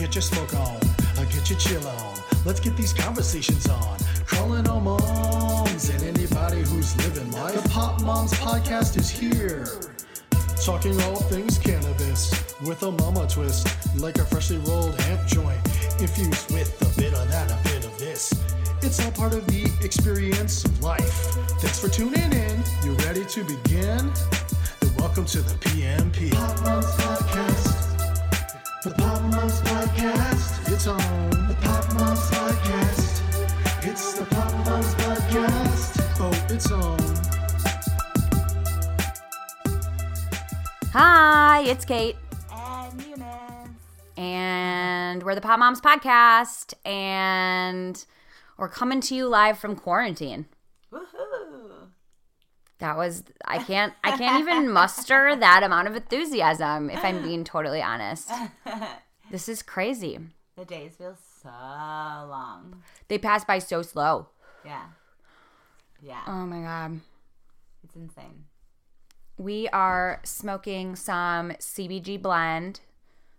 [0.00, 0.78] Get your smoke on,
[1.18, 2.18] uh, get your chill on.
[2.46, 3.98] Let's get these conversations on.
[4.24, 7.62] Calling all moms and anybody who's living life.
[7.62, 9.66] The Pop Moms Podcast is here.
[10.64, 12.32] Talking all things cannabis
[12.62, 13.68] with a mama twist,
[14.00, 15.60] like a freshly rolled hemp joint,
[16.00, 18.32] infused with a bit of that, a bit of this.
[18.80, 21.12] It's all part of the experience of life.
[21.60, 22.62] Thanks for tuning in.
[22.82, 24.10] You ready to begin?
[24.80, 26.32] Then welcome to the PMP.
[26.32, 27.49] Pop Moms Podcast.
[28.82, 30.72] The Pop Moms Podcast.
[30.72, 30.98] It's on.
[31.48, 33.86] The Pop Moms Podcast.
[33.86, 36.00] It's the Pop Moms Podcast.
[36.20, 36.98] Oh, it's on.
[40.92, 42.16] Hi, it's Kate,
[42.52, 43.70] And Eunice.
[44.16, 48.02] and we're the Pop Moms Podcast, and
[48.56, 50.46] we're coming to you live from quarantine.
[52.80, 57.44] That was I can't I can't even muster that amount of enthusiasm if I'm being
[57.44, 58.30] totally honest.
[59.30, 60.18] This is crazy.
[60.56, 62.82] The days feel so long.
[63.06, 64.26] They pass by so slow.
[64.64, 64.86] Yeah.
[66.02, 66.22] Yeah.
[66.26, 67.00] Oh my god.
[67.84, 68.46] it's insane.
[69.38, 72.80] We are smoking some CBG blend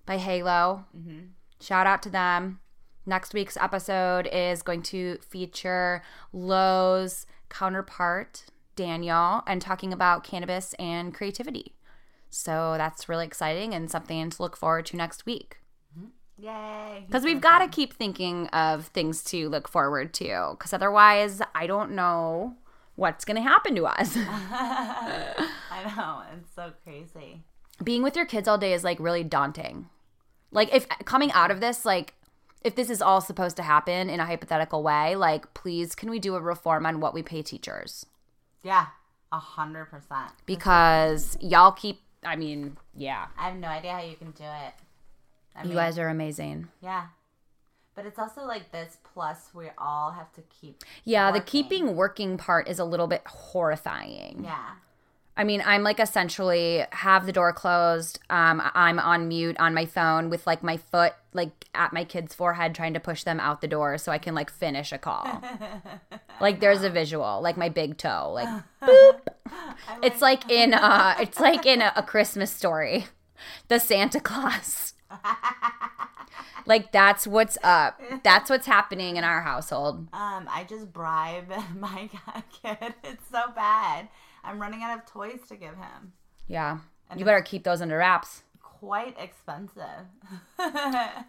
[0.06, 0.86] by Halo.
[0.97, 1.25] Mm-hmm.
[1.59, 2.62] Shout out to them.
[3.06, 11.14] Next week's episode is going to feature Lowe's counterpart, Daniel, and talking about cannabis and
[11.14, 11.73] creativity.
[12.30, 15.58] So that's really exciting and something to look forward to next week.
[15.97, 16.45] Mm-hmm.
[16.45, 17.03] Yay.
[17.05, 20.52] Because we've got to keep thinking of things to look forward to.
[20.52, 22.55] Because otherwise, I don't know
[22.95, 24.13] what's going to happen to us.
[24.17, 25.45] I
[25.95, 26.22] know.
[26.38, 27.44] It's so crazy.
[27.83, 29.89] being with your kids all day is like really daunting.
[30.52, 32.13] Like if coming out of this, like
[32.63, 36.19] if this is all supposed to happen in a hypothetical way, like please can we
[36.19, 38.06] do a reform on what we pay teachers?
[38.64, 38.88] Yeah.
[39.31, 40.31] A hundred percent.
[40.45, 43.28] Because y'all keep I mean, yeah.
[43.38, 44.73] I have no idea how you can do it.
[45.56, 46.68] I You guys are amazing.
[46.81, 47.08] Yeah.
[47.95, 52.38] But it's also like this plus we all have to keep Yeah, the keeping working
[52.38, 54.41] part is a little bit horrifying.
[54.44, 54.72] Yeah.
[55.38, 58.19] I mean, I'm like essentially have the door closed.
[58.30, 62.36] Um, I'm on mute on my phone with like my foot like at my kid's
[62.36, 65.41] forehead, trying to push them out the door so I can like finish a call.
[66.41, 69.20] like there's a visual, like my big toe, like boop.
[70.03, 73.06] It's like in uh, it's like in a, a Christmas story,
[73.70, 74.94] the Santa Claus.
[76.66, 78.02] like that's what's up.
[78.24, 80.08] That's what's happening in our household.
[80.14, 82.09] Um, I just bribe my
[82.62, 82.96] kid.
[83.03, 84.09] It's so bad.
[84.44, 86.13] I'm running out of toys to give him.
[86.47, 86.79] Yeah,
[87.09, 88.44] And you better keep those under wraps.
[88.62, 90.07] Quite expensive.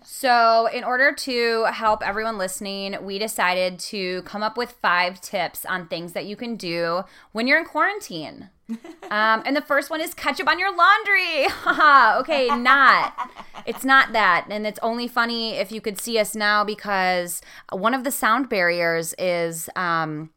[0.05, 5.65] So, in order to help everyone listening, we decided to come up with five tips
[5.65, 8.51] on things that you can do when you're in quarantine.
[9.11, 11.45] Um, and the first one is ketchup on your laundry.
[11.49, 13.31] Haha, okay, not.
[13.67, 14.47] It's not that.
[14.49, 18.49] And it's only funny if you could see us now because one of the sound
[18.49, 20.31] barriers is um,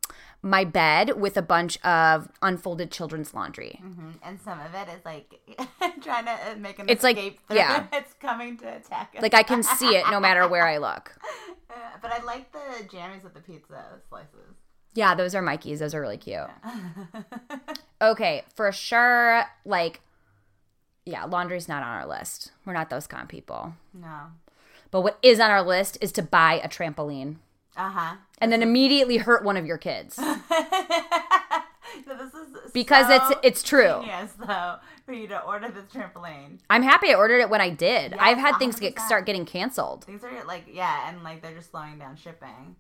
[0.46, 3.82] my bed with a bunch of unfolded children's laundry.
[4.22, 5.34] and some of it is like
[6.02, 7.40] trying to uh, make an It's like- escape.
[7.48, 7.56] through.
[7.58, 7.88] yeah.
[7.92, 9.24] it's coming to attack us.
[9.24, 11.16] Like I can see it no matter where I look.
[11.68, 14.56] Uh, but I like the jammies with the pizza slices.
[14.94, 15.80] Yeah, those are Mikey's.
[15.80, 16.40] Those are really cute.
[18.02, 19.44] okay, for sure.
[19.66, 20.00] Like,
[21.06, 22.52] yeah, laundry's not on our list.
[22.66, 23.74] We're not those kind of people.
[23.94, 24.28] No.
[24.92, 27.38] But what is on our list is to buy a trampoline
[27.78, 28.16] Uh huh.
[28.40, 30.16] and then immediately hurt one of your kids
[32.08, 34.02] this is because so it's it's true.
[34.06, 34.76] Yes, though,
[35.06, 36.60] for you to order this trampoline.
[36.70, 38.12] I'm happy I ordered it when I did.
[38.12, 40.06] Yes, I've had things get start getting canceled.
[40.06, 42.76] These are like yeah, and like they're just slowing down shipping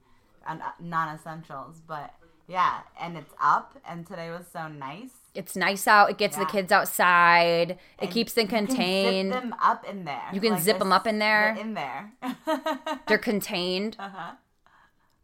[0.45, 2.13] on uh, non-essentials, but
[2.47, 3.77] yeah, and it's up.
[3.87, 5.11] And today was so nice.
[5.33, 6.09] It's nice out.
[6.11, 7.71] It gets the kids outside.
[7.71, 9.33] It And keeps them you can contained.
[9.33, 10.29] zip them up in there.
[10.33, 11.53] You can zip they're 'em up in there.
[11.55, 12.11] they're In there.
[13.07, 13.95] They're contained.
[13.99, 14.33] uh-huh.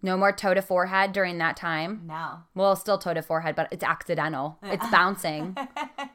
[0.02, 2.02] No more toe to forehead during that time.
[2.08, 2.40] No.
[2.56, 4.58] Well, still toe to forehead, but it's accidental.
[4.64, 5.56] It's bouncing.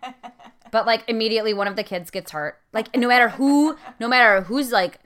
[0.73, 2.59] but like immediately one of the kids gets hurt.
[2.73, 4.99] Like no matter who, no matter who's like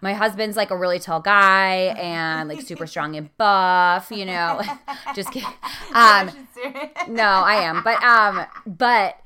[0.00, 4.60] my husband's like a really tall guy and like super strong and buff, you know.
[5.14, 5.48] Just kidding.
[5.94, 6.30] Um
[7.08, 7.82] no, I am.
[7.84, 9.18] But um but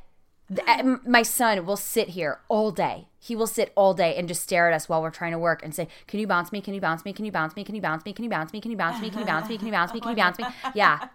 [0.48, 3.06] th- uh, my son will sit here all day.
[3.26, 5.62] He will sit all day and just stare at us while we're trying to work
[5.64, 6.60] and say, "Can you bounce me?
[6.60, 7.12] Can you bounce me?
[7.12, 7.64] Can you bounce me?
[7.64, 8.12] Can you bounce me?
[8.12, 8.60] Can you bounce me?
[8.60, 9.10] Can you bounce me?
[9.10, 9.58] Can you bounce me?
[9.58, 10.00] Can you bounce me?
[10.00, 10.44] Can you bounce me?"
[10.74, 11.08] Yeah.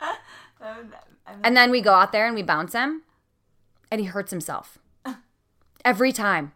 [1.44, 3.02] And then we go out there and we bounce him,
[3.90, 4.78] and he hurts himself
[5.84, 6.52] every time.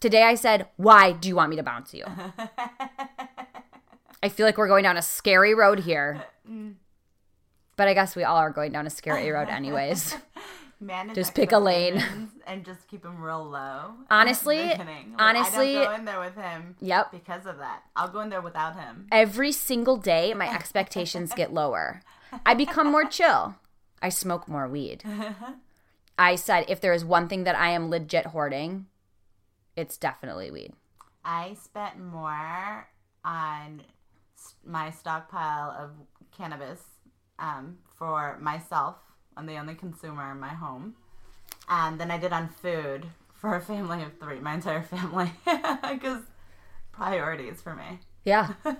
[0.00, 2.04] Today I said, Why do you want me to bounce you?
[4.22, 6.24] I feel like we're going down a scary road here.
[7.76, 10.16] But I guess we all are going down a scary road, anyways.
[10.80, 12.02] Manage Just pick a lane.
[12.46, 13.92] and just keep him real low.
[14.10, 15.10] Honestly- in the beginning.
[15.12, 16.76] Like, honestly- I don't go in there with him.
[16.80, 17.12] Yep.
[17.12, 19.06] Because of that, I'll go in there without him.
[19.12, 22.02] Every single day, my expectations get lower.
[22.46, 23.56] I become more chill.
[24.02, 25.04] I smoke more weed.
[26.18, 28.86] I said if there is one thing that I am legit hoarding,
[29.76, 30.72] it's definitely weed.
[31.24, 32.88] I spent more
[33.24, 33.82] on
[34.64, 35.90] my stockpile of
[36.34, 36.82] cannabis
[37.38, 38.96] um, for myself.
[39.36, 40.94] I'm the only consumer in my home,
[41.68, 45.32] and then I did on food for a family of three, my entire family,
[45.90, 46.22] because
[46.92, 48.00] priorities for me.
[48.24, 48.54] Yeah.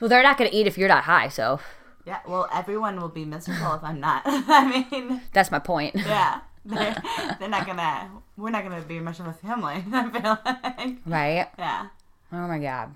[0.00, 1.60] Well, they're not going to eat if you're not high, so
[2.06, 4.22] Yeah, well, everyone will be miserable if I'm not.
[4.26, 5.94] I mean, that's my point.
[5.94, 6.96] yeah, they're,
[7.38, 8.10] they're not gonna.
[8.38, 9.84] We're not gonna be much of a family.
[9.92, 11.48] I feel like, Right?
[11.58, 11.88] yeah.
[12.32, 12.94] Oh my god.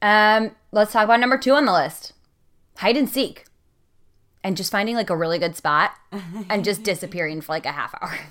[0.00, 2.14] Um, let's talk about number two on the list.
[2.78, 3.44] Hide and seek.
[4.46, 5.90] And just finding like a really good spot
[6.48, 8.16] and just disappearing for like a half hour.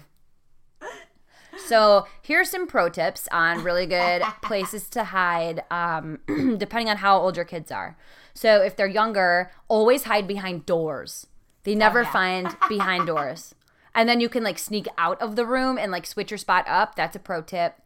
[1.67, 6.19] So here's some pro tips on really good places to hide, um,
[6.57, 7.97] depending on how old your kids are.
[8.35, 11.25] So if they're younger, always hide behind doors.
[11.63, 12.11] They never yeah.
[12.11, 13.55] find behind doors.
[13.95, 16.65] And then you can like sneak out of the room and like switch your spot
[16.67, 16.95] up.
[16.95, 17.81] That's a pro tip.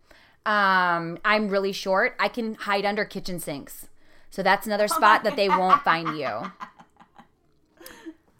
[0.45, 2.15] Um, I'm really short.
[2.19, 3.87] I can hide under kitchen sinks.
[4.31, 6.51] So that's another spot that they won't find you.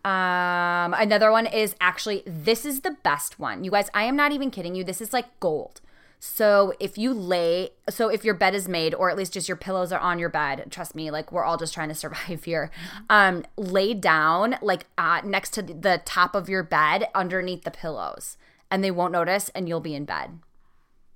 [0.06, 3.63] Um, another one is actually this is the best one.
[3.63, 4.84] You guys, I am not even kidding you.
[4.84, 5.81] This is like gold.
[6.19, 9.56] So if you lay, so if your bed is made, or at least just your
[9.56, 12.72] pillows are on your bed, trust me, like we're all just trying to survive here.
[13.10, 18.38] Um, lay down like uh, next to the top of your bed, underneath the pillows,
[18.69, 20.40] and they won't notice, and you'll be in bed.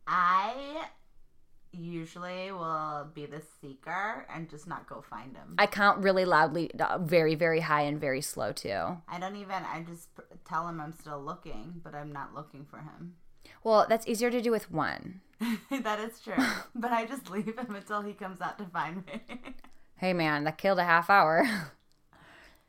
[0.07, 0.87] I
[1.73, 5.55] usually will be the seeker and just not go find him.
[5.57, 8.97] I count really loudly, uh, very very high and very slow too.
[9.07, 9.63] I don't even.
[9.63, 10.09] I just
[10.47, 13.15] tell him I'm still looking, but I'm not looking for him.
[13.63, 15.21] Well, that's easier to do with one.
[15.71, 16.43] that is true.
[16.75, 19.21] but I just leave him until he comes out to find me.
[19.97, 21.47] Hey man, that killed a half hour.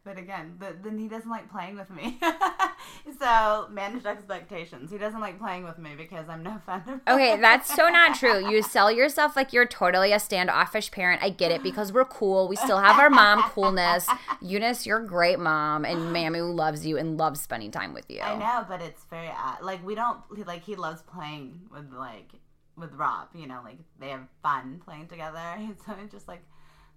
[0.04, 2.18] But again, but then he doesn't like playing with me.
[3.18, 4.90] so manage expectations.
[4.90, 7.00] He doesn't like playing with me because I'm no fun.
[7.08, 8.46] Okay, that's so not true.
[8.48, 11.22] You sell yourself like you're totally a standoffish parent.
[11.22, 12.48] I get it because we're cool.
[12.48, 14.06] We still have our mom coolness.
[14.42, 18.20] Eunice, you're a great mom, and Mamu loves you and loves spending time with you.
[18.20, 19.62] I know, but it's very odd.
[19.62, 22.30] Like we don't like he loves playing with like
[22.76, 23.28] with Rob.
[23.34, 25.40] You know, like they have fun playing together.
[25.86, 26.42] So it's just like,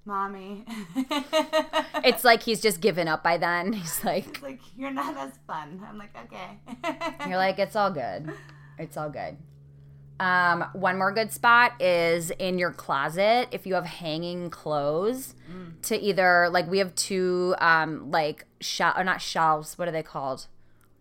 [0.07, 0.65] mommy.
[2.04, 3.74] It's like he's just given up by then.
[3.81, 5.83] He's like, It's like you're not as fun.
[5.88, 6.59] I'm like, okay.
[7.27, 8.31] you're like, it's all good.
[8.80, 9.38] It's all good.
[10.19, 15.36] Um, one more good spot is in your closet if you have hanging clothes
[15.83, 20.01] to either like we have two um like shel or not shelves, what are they
[20.01, 20.48] called?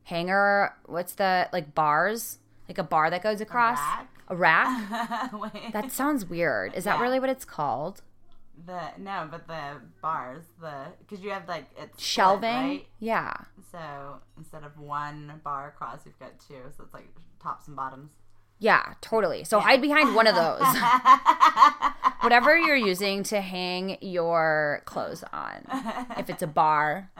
[0.04, 2.38] Hanger, what's the like bars?
[2.68, 3.78] Like a bar that goes across?
[3.78, 4.08] rack?
[4.28, 5.32] A rack?
[5.72, 6.74] That sounds weird.
[6.74, 8.02] Is that really what it's called?
[8.64, 12.50] The no, but the bars, the because you have like it's split, Shelving?
[12.50, 12.86] right?
[13.00, 13.34] Yeah.
[13.70, 16.54] So instead of one bar across, you've got two.
[16.76, 17.08] So it's like
[17.42, 18.12] tops and bottoms.
[18.58, 19.44] Yeah, totally.
[19.44, 20.62] So hide behind one of those.
[22.22, 25.66] Whatever you're using to hang your clothes on.
[26.16, 27.10] If it's a bar.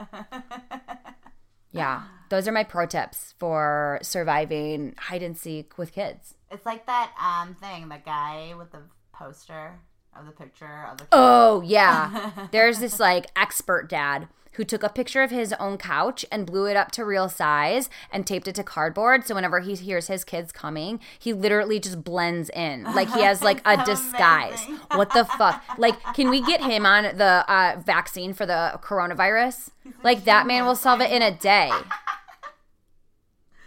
[1.73, 2.05] Yeah.
[2.31, 6.35] Those are my pro tips for surviving hide and seek with kids.
[6.50, 8.81] It's like that um thing, the guy with the
[9.12, 9.78] poster
[10.18, 11.06] of the picture of the.
[11.12, 12.49] Oh, yeah.
[12.52, 16.64] There's this like expert dad who took a picture of his own couch and blew
[16.64, 19.26] it up to real size and taped it to cardboard.
[19.26, 22.85] So whenever he hears his kids coming, he literally just blends in.
[22.85, 24.64] Like he has like a disguise.
[24.66, 24.87] amazing.
[24.94, 25.62] What the fuck?
[25.76, 29.70] Like, can we get him on the uh, vaccine for the coronavirus?
[30.02, 31.70] Like, that man will solve it in a day.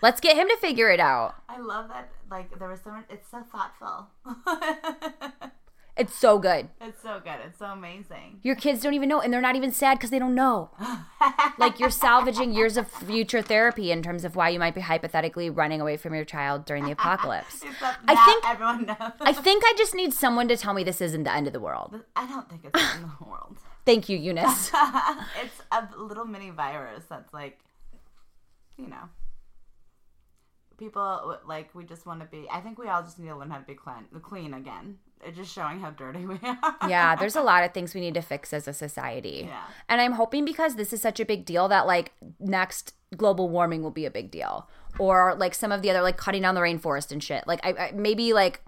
[0.01, 1.36] Let's get him to figure it out.
[1.48, 2.10] I love that.
[2.32, 3.06] Like there was so much.
[3.10, 4.08] It's so thoughtful.
[6.00, 6.70] It's so good.
[6.79, 7.36] it's so good.
[7.46, 8.39] It's so amazing.
[8.41, 10.72] Your kids don't even know, and they're not even sad because they don't know.
[11.58, 15.50] like you're salvaging years of future therapy in terms of why you might be hypothetically
[15.50, 17.62] running away from your child during the apocalypse.
[18.08, 19.12] I think- everyone knows.
[19.20, 21.60] I think I just need someone to tell me this isn't the end of the
[21.60, 22.00] world.
[22.15, 23.58] I don't think it's the end of the world.
[23.86, 24.72] Thank you, Eunice.
[25.41, 27.60] it's a little mini virus that's like,
[28.77, 29.10] you know,
[30.77, 32.48] people like we just want to be.
[32.51, 34.98] I think we all just need to learn how to be clean, clean again.
[35.24, 36.76] It's just showing how dirty we are.
[36.88, 39.46] yeah, there's a lot of things we need to fix as a society.
[39.48, 39.64] Yeah.
[39.88, 43.82] And I'm hoping because this is such a big deal that like next global warming
[43.84, 44.70] will be a big deal.
[44.98, 47.46] Or like some of the other like cutting down the rainforest and shit.
[47.48, 48.62] Like I, I maybe like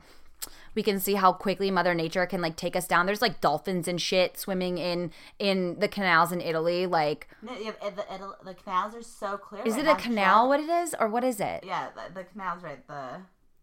[0.74, 3.06] we can see how quickly Mother Nature can like take us down.
[3.06, 6.86] There's like dolphins and shit swimming in in the canals in Italy.
[6.88, 9.64] Like, No, yeah, the, the canals are so clear.
[9.66, 10.48] is right it a canal?
[10.48, 11.64] What it is, or what is it?
[11.66, 12.86] Yeah, the, the canal's right.
[12.88, 13.22] The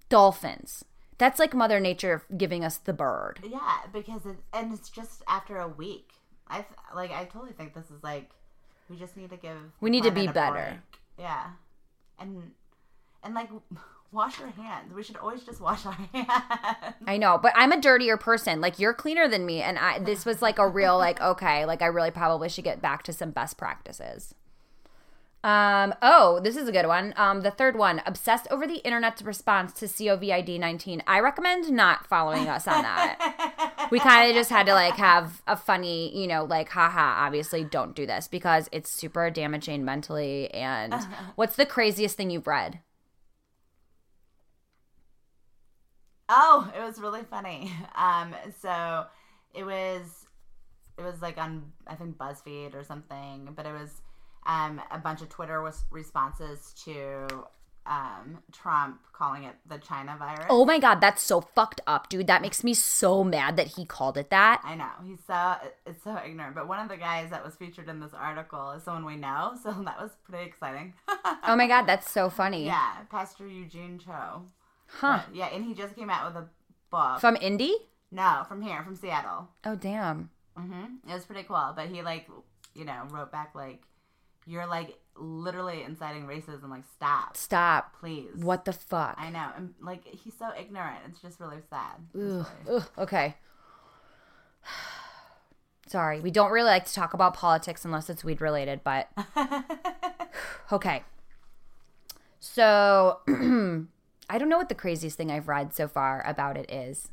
[0.09, 0.85] Dolphins.
[1.19, 3.41] That's like Mother Nature giving us the bird.
[3.49, 6.11] yeah, because it and it's just after a week.
[6.49, 7.11] I th- like.
[7.11, 8.31] I totally think this is like
[8.89, 9.59] we just need to give.
[9.81, 10.53] We need to be better.
[10.89, 11.01] break.
[11.19, 11.47] Yeah,
[12.19, 12.53] and
[13.23, 13.51] and like
[14.13, 14.95] wash your hands.
[14.95, 16.29] We should always just wash our hands.
[17.07, 18.61] I know, but I'm a dirtier person.
[18.61, 21.83] Like you're cleaner than me, and I this was like a real like okay, like
[21.83, 24.35] I really probably should get back to some best practices.
[25.45, 25.95] Um.
[26.03, 27.15] Oh, this is a good one.
[27.17, 27.43] Um.
[27.43, 31.03] The third one, obsessed over the internet's response to COVID nineteen.
[31.07, 33.87] I recommend not following us on that.
[33.91, 37.25] we kind of just had to like have a funny, you know, like haha.
[37.25, 40.51] Obviously, don't do this because it's super damaging mentally.
[40.53, 40.95] And
[41.37, 42.81] what's the craziest thing you've read?
[46.29, 47.73] Oh, it was really funny.
[47.95, 49.07] Um, so
[49.55, 50.27] it was
[50.99, 54.03] it was like on I think BuzzFeed or something, but it was
[54.49, 57.27] um a bunch of Twitter was responses to
[57.87, 60.47] um Trump calling it the China virus.
[60.51, 62.27] Oh my god, that's so fucked up, dude.
[62.27, 64.61] That makes me so mad that he called it that.
[64.65, 65.55] I know he's so
[65.87, 66.55] it's so ignorant.
[66.55, 69.53] But one of the guys that was featured in this article is someone we know,
[69.63, 70.95] so that was pretty exciting.
[71.45, 72.67] Oh my god, that's so funny.
[72.67, 74.43] yeah, Pastor Eugene Cho.
[74.87, 75.21] Huh.
[75.33, 76.49] Yeah, and he just came out with a
[76.91, 77.21] book.
[77.21, 77.75] From Indy?
[78.11, 79.49] no, from here, from Seattle.
[79.65, 80.31] Oh damn.
[80.57, 81.73] hmm It was pretty cool.
[81.77, 82.27] But he like,
[82.75, 83.83] you know, wrote back like,
[84.49, 86.71] "You're like literally inciting racism.
[86.71, 87.95] Like, stop, Stop.
[88.01, 89.15] please." What the fuck?
[89.19, 90.99] I know, and like he's so ignorant.
[91.09, 91.97] It's just really sad.
[92.21, 92.47] Ugh.
[92.71, 92.85] Ugh.
[92.99, 93.37] Okay.
[95.87, 99.09] Sorry, we don't really like to talk about politics unless it's weed related, but
[100.73, 101.03] okay.
[102.41, 107.09] So, I don't know what the craziest thing I've read so far about it is.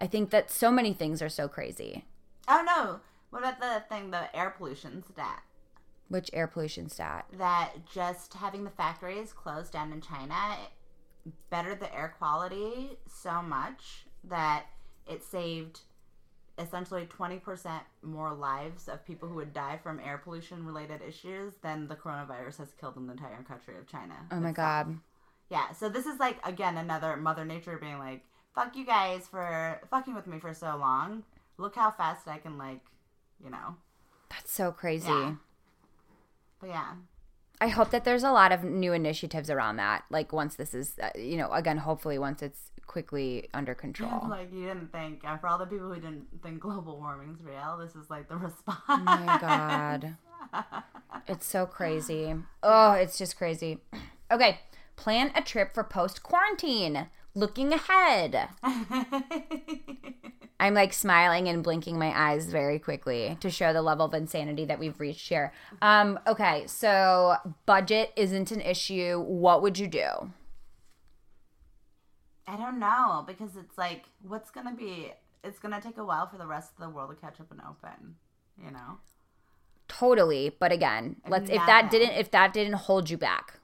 [0.00, 2.04] I think that so many things are so crazy.
[2.48, 3.00] oh no!
[3.30, 5.42] What about the thing, the air pollution stat?
[6.08, 7.26] Which air pollution stat?
[7.36, 10.34] That just having the factories closed down in China
[11.50, 14.66] bettered the air quality so much that
[15.06, 15.80] it saved
[16.58, 21.86] essentially 20% more lives of people who would die from air pollution related issues than
[21.88, 24.14] the coronavirus has killed in the entire country of China.
[24.30, 24.86] Oh my itself.
[24.86, 24.98] god.
[25.50, 29.80] Yeah, so this is like again another mother nature being like, "Fuck you guys for
[29.90, 31.22] fucking with me for so long.
[31.58, 32.80] Look how fast I can like,
[33.42, 33.76] you know."
[34.30, 35.08] That's so crazy.
[35.08, 35.34] Yeah.
[36.60, 36.92] But yeah.
[37.60, 40.04] I hope that there's a lot of new initiatives around that.
[40.10, 44.26] Like once this is, uh, you know, again, hopefully once it's quickly under control.
[44.28, 47.78] Like you didn't think uh, for all the people who didn't think global warming's real,
[47.78, 48.80] this is like the response.
[48.88, 50.16] Oh my god.
[51.28, 52.34] It's so crazy.
[52.62, 53.78] Oh, it's just crazy.
[54.28, 54.58] Okay,
[54.96, 57.06] plan a trip for post quarantine.
[57.36, 58.48] Looking ahead.
[60.58, 64.64] I'm like smiling and blinking my eyes very quickly to show the level of insanity
[64.64, 65.52] that we've reached here.
[65.82, 69.20] Um, okay, so budget isn't an issue.
[69.20, 70.32] What would you do?
[72.46, 75.12] I don't know because it's like what's gonna be.
[75.44, 77.60] It's gonna take a while for the rest of the world to catch up and
[77.60, 78.16] open.
[78.64, 78.98] You know.
[79.88, 83.60] Totally, but again, let's if that didn't if that didn't hold you back.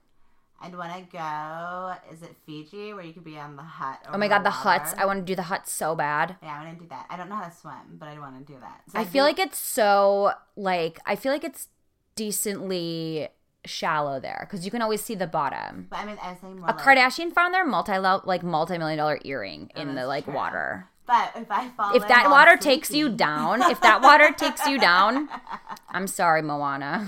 [0.62, 1.94] I'd want to go.
[2.12, 3.98] Is it Fiji where you could be on the hut?
[4.12, 4.94] Oh my god, the huts.
[4.96, 6.36] I want to do the huts so bad.
[6.42, 7.06] Yeah, I want to do that.
[7.10, 8.82] I don't know how to swim, but I want to do that.
[8.92, 11.68] So I I'd feel be- like it's so like I feel like it's
[12.14, 13.28] decently
[13.64, 15.86] shallow there because you can always see the bottom.
[15.90, 18.78] But I mean, I was saying more A like, Kardashian found their multi like multi
[18.78, 20.34] million dollar earring oh, in the like true.
[20.34, 20.88] water.
[21.12, 24.66] But if I fall, If that water I'm takes you down, if that water takes
[24.66, 25.28] you down,
[25.90, 27.06] I'm sorry, Moana.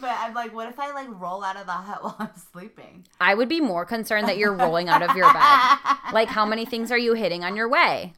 [0.00, 3.04] but I'm like, what if I like roll out of the hut while I'm sleeping?
[3.20, 5.78] I would be more concerned that you're rolling out of your bed.
[6.14, 8.14] Like, how many things are you hitting on your way?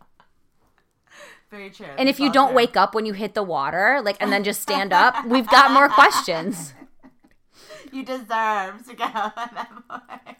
[1.50, 1.87] Very true.
[1.99, 4.62] And if you don't wake up when you hit the water, like, and then just
[4.62, 6.73] stand up, we've got more questions.
[7.93, 10.37] you deserve to go at that point.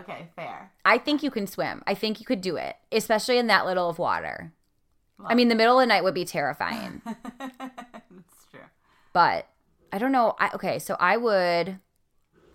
[0.00, 0.72] Okay, fair.
[0.84, 1.82] I think you can swim.
[1.86, 4.52] I think you could do it, especially in that little of water.
[5.24, 7.02] I mean, the middle of the night would be terrifying,
[7.38, 8.60] That's true.
[9.12, 9.48] but
[9.92, 10.36] I don't know.
[10.38, 11.78] I, okay, so I would,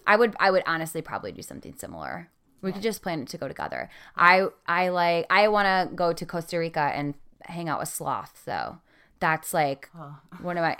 [0.07, 2.29] I would, I would honestly probably do something similar.
[2.61, 3.89] We could just plan to go together.
[4.15, 8.43] I, I like, I want to go to Costa Rica and hang out with sloths.
[8.43, 8.77] though.
[9.23, 10.17] That's like Oh.
[10.41, 10.75] one of my.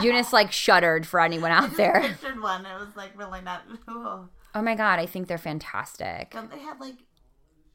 [0.02, 2.00] Eunice like shuddered for anyone out there.
[2.00, 2.64] Pictured one.
[2.64, 3.62] It was like really not.
[3.88, 4.28] Oh.
[4.54, 6.30] Oh my god, I think they're fantastic.
[6.30, 6.96] Don't they have like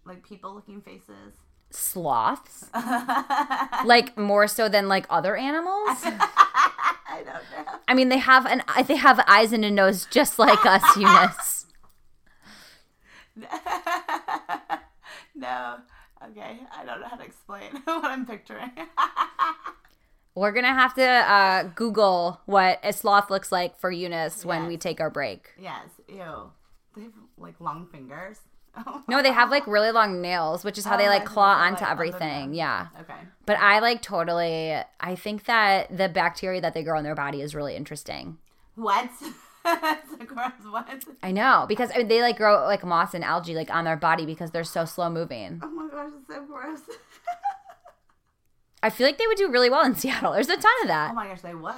[0.04, 1.36] like people looking faces?
[1.70, 2.66] Sloths,
[3.86, 6.00] like more so than like other animals.
[6.04, 7.26] I don't
[7.66, 7.80] know.
[7.88, 11.66] I mean, they have an they have eyes and a nose just like us, Eunice.
[15.36, 15.78] no.
[16.32, 18.72] Okay, I don't know how to explain what I'm picturing.
[20.36, 24.78] We're gonna have to uh, Google what a sloth looks like for Eunice when we
[24.78, 25.50] take our break.
[25.60, 25.90] yes.
[26.08, 26.52] Ew.
[26.96, 28.38] They have like long fingers.
[29.08, 31.84] No, they have like really long nails, which is how they Oh, like claw onto
[31.84, 32.22] like, everything.
[32.22, 32.56] underground.
[32.56, 32.88] Yeah.
[33.02, 33.14] Okay.
[33.46, 37.42] But I like totally, I think that the bacteria that they grow in their body
[37.42, 38.40] is really interesting.
[38.74, 39.10] What?
[39.64, 40.52] That's so gross.
[40.70, 41.04] What?
[41.22, 43.96] I know because I mean, they like grow like moss and algae like on their
[43.96, 45.60] body because they're so slow moving.
[45.64, 46.82] Oh my gosh, it's so gross.
[48.82, 50.34] I feel like they would do really well in Seattle.
[50.34, 51.12] There's a ton of that.
[51.12, 51.74] oh my gosh, they would.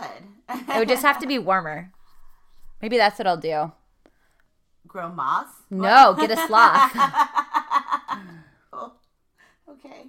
[0.50, 1.92] It would just have to be warmer.
[2.82, 3.72] Maybe that's what I'll do.
[4.88, 5.48] grow moss.
[5.70, 6.92] No, get a sloth.
[8.74, 8.92] Oh,
[9.70, 10.08] okay.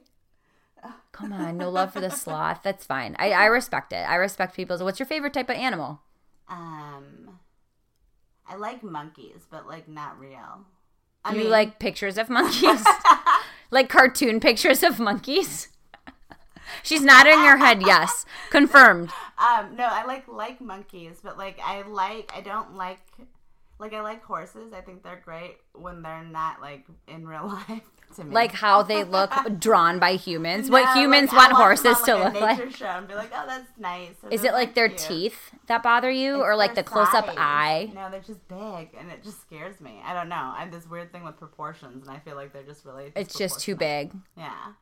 [1.12, 2.60] Come on, no love for the sloth.
[2.62, 3.14] That's fine.
[3.18, 3.96] I, I respect it.
[4.08, 4.82] I respect people's.
[4.82, 6.00] What's your favorite type of animal?
[6.48, 7.35] Um,
[8.48, 10.66] I like monkeys, but like not real.
[11.24, 12.84] I you mean, like pictures of monkeys?
[13.70, 15.68] like cartoon pictures of monkeys?
[16.82, 17.82] She's nodding her head.
[17.82, 19.10] Yes, confirmed.
[19.38, 23.00] Um, no, I like like monkeys, but like I like I don't like
[23.78, 24.72] like I like horses.
[24.72, 27.82] I think they're great when they're not like in real life
[28.16, 28.34] to me.
[28.34, 30.70] Like how they look drawn by humans.
[30.70, 32.58] What humans like, want horses to look like.
[32.58, 34.14] nature show and be like, oh, that's nice.
[34.22, 35.00] Or Is it like their cute.
[35.00, 37.90] teeth that bother you, or like the close up eye?
[37.94, 40.00] No, they're just big, and it just scares me.
[40.04, 40.36] I don't know.
[40.56, 43.12] I have this weird thing with proportions, and I feel like they're just really.
[43.14, 44.12] It's just too big.
[44.36, 44.72] Yeah.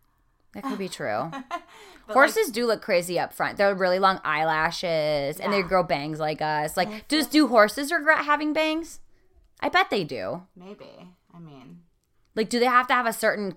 [0.55, 1.31] That could be true.
[2.09, 3.57] Horses do look crazy up front.
[3.57, 6.77] They're really long eyelashes, and they grow bangs like us.
[6.77, 9.01] Like, does do horses regret having bangs?
[9.61, 10.43] I bet they do.
[10.55, 11.09] Maybe.
[11.35, 11.81] I mean,
[12.37, 13.57] Like, do they have to have a certain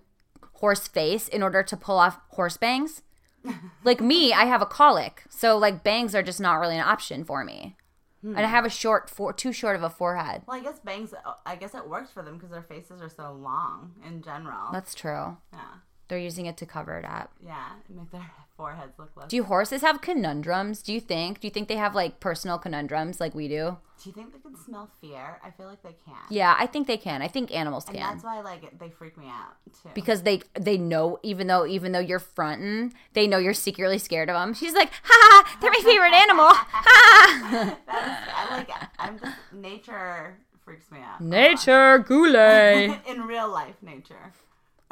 [0.53, 3.01] horse face in order to pull off horse bangs?
[3.83, 7.23] like me, I have a colic, so like bangs are just not really an option
[7.23, 7.75] for me.
[8.23, 8.49] And I hmm.
[8.49, 10.41] have a short, for too short of a forehead.
[10.47, 11.13] well, I guess bangs.
[11.45, 14.71] I guess it works for them because their faces are so long in general.
[14.73, 15.37] That's true.
[15.53, 15.75] yeah.
[16.07, 17.31] They're using it to cover it up.
[17.45, 17.65] Yeah.
[17.89, 19.27] Make their foreheads look less.
[19.29, 20.81] Do horses have conundrums?
[20.81, 21.39] Do you think?
[21.41, 23.77] Do you think they have like personal conundrums like we do?
[24.03, 25.39] Do you think they can smell fear?
[25.43, 26.15] I feel like they can.
[26.29, 27.21] Yeah, I think they can.
[27.23, 28.11] I think animals And can.
[28.11, 29.89] that's why like they freak me out too.
[29.95, 34.29] because they they know even though even though you're fronting, they know you're secretly scared
[34.29, 34.53] of them.
[34.53, 36.45] She's like, ha, ha they're my favorite animal.
[36.49, 37.75] Ha.
[37.87, 38.69] That is, I like.
[38.99, 41.19] I'm just nature freaks me out.
[41.19, 42.99] Nature goulet.
[43.07, 44.31] in real life, nature.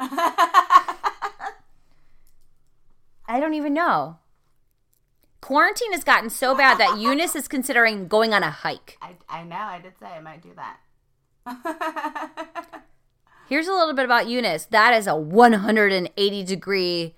[3.28, 4.18] I don't even know.
[5.40, 8.98] Quarantine has gotten so bad that Eunice is considering going on a hike.
[9.00, 9.56] I, I know.
[9.56, 10.78] I did say I might do that.
[13.48, 14.64] Here's a little bit about Eunice.
[14.66, 17.14] That is a 180 degree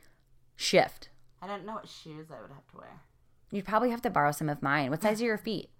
[0.56, 1.08] shift.
[1.40, 3.00] I don't know what shoes I would have to wear.
[3.50, 4.90] You'd probably have to borrow some of mine.
[4.90, 5.70] What size are your feet?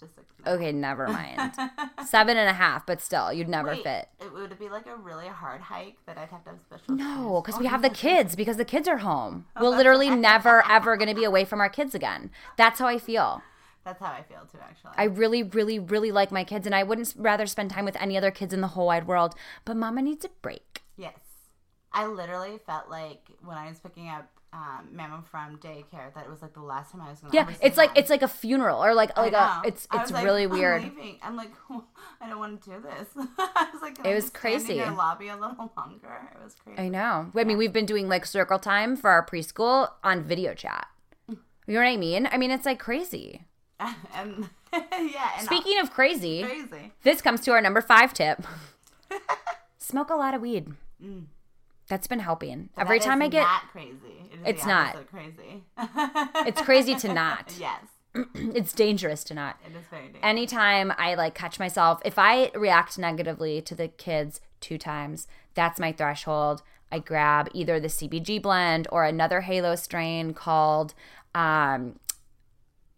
[0.00, 0.16] To six.
[0.38, 0.58] and a half.
[0.58, 1.52] Okay, never mind.
[2.06, 4.08] Seven and a half, but still, you'd never Wait, fit.
[4.20, 6.94] It would be like a really hard hike that I'd have to have special.
[6.94, 9.46] No, because we oh, have the kids, because the kids are home.
[9.56, 12.30] Oh, We're literally never, ever going to be away from our kids again.
[12.56, 13.42] That's how I feel.
[13.84, 14.58] That's how I feel too.
[14.62, 17.96] Actually, I really, really, really like my kids, and I wouldn't rather spend time with
[18.00, 19.34] any other kids in the whole wide world.
[19.64, 20.82] But mama needs a break.
[20.96, 21.18] yes,
[21.92, 26.42] I literally felt like when I was picking up um, from daycare that it was
[26.42, 27.32] like the last time I was gonna.
[27.32, 30.02] Yeah, ever see it's like it's like a funeral or like like a it's it's
[30.04, 30.82] was like, really I'm weird.
[30.82, 31.18] leaving.
[31.22, 31.50] I'm like,
[32.20, 33.08] I don't want to do this.
[33.38, 34.80] I was like, It was in crazy.
[34.80, 36.30] lobby a little longer.
[36.34, 36.80] It was crazy.
[36.80, 37.30] I know.
[37.36, 40.86] I mean, we've been doing like circle time for our preschool on video chat.
[41.28, 41.36] You
[41.74, 42.28] know what I mean?
[42.32, 43.44] I mean, it's like crazy.
[43.78, 46.92] and yeah, and Speaking of crazy, crazy.
[47.02, 48.42] this comes to our number five tip:
[49.78, 50.72] smoke a lot of weed.
[51.90, 52.70] That's been helping.
[52.78, 54.30] Every That time I get, not crazy.
[54.32, 55.06] It is It's not.
[55.08, 55.64] crazy.
[56.48, 57.52] it's crazy to not.
[57.58, 57.80] yes,
[58.34, 59.58] It's dangerous to not.
[59.66, 60.22] it is very dangerous.
[60.24, 65.78] anytime I like catch myself, if I react negatively to the kids two times, that's
[65.78, 66.62] my threshold.
[66.92, 70.94] I grab either the CBG blend or another Halo strain called,
[71.34, 71.98] um,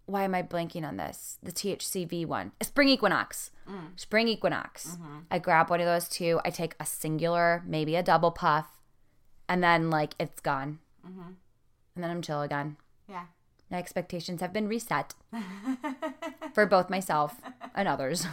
[0.07, 1.39] why am I blanking on this?
[1.43, 3.51] The THCV one, Spring Equinox.
[3.97, 4.99] Spring Equinox.
[5.31, 6.41] I grab one of those two.
[6.45, 8.67] I take a singular, maybe a double puff,
[9.53, 10.79] and then like it's gone.
[11.07, 11.33] Mm-hmm.
[11.95, 12.79] And then I'm chill again.
[13.07, 13.25] yeah.
[13.71, 15.15] My expectations have been reset
[16.55, 17.41] for both myself
[17.75, 18.27] and others.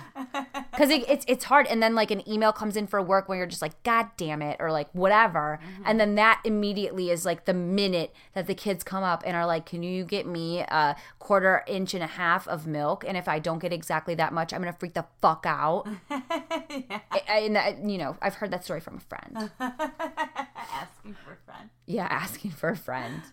[0.71, 3.37] Because it, it's it's hard, and then like an email comes in for work where
[3.37, 5.83] you're just like, God damn it, or like whatever, mm-hmm.
[5.85, 9.45] and then that immediately is like the minute that the kids come up and are
[9.45, 13.05] like, Can you get me a quarter inch and a half of milk?
[13.07, 15.87] And if I don't get exactly that much, I'm gonna freak the fuck out.
[16.09, 19.51] I, I- and that, you know, I've heard that story from a friend.
[19.59, 21.69] Asking for a friend.
[21.89, 23.23] Yeah, asking for a friend.